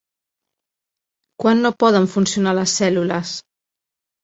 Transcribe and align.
Quan 1.43 1.61
no 1.67 1.73
poden 1.85 2.09
funcionar 2.15 2.57
les 2.61 2.77
cèl·lules? 2.83 3.37